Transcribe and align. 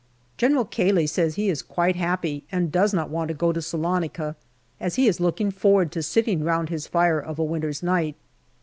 General 0.35 0.65
Cayley 0.65 1.05
says 1.05 1.35
he 1.35 1.47
is 1.47 1.61
quite 1.61 1.95
happy 1.95 2.43
and 2.51 2.71
does 2.71 2.91
not 2.91 3.11
want 3.11 3.27
to 3.27 3.35
go 3.35 3.51
to 3.51 3.61
Salonica, 3.61 4.35
as 4.79 4.95
he 4.95 5.07
is 5.07 5.19
looking 5.19 5.51
forward 5.51 5.91
to 5.91 6.01
sitting 6.01 6.43
round 6.43 6.69
his 6.69 6.87
fire 6.87 7.19
of 7.19 7.37
a 7.37 7.43
winter's 7.43 7.83
night. 7.83 8.15